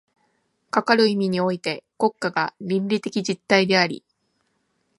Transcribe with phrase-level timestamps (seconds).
[0.71, 4.03] かかる意味において国家が倫理的実体であり、